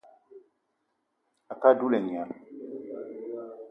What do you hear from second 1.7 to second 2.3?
á dula et nya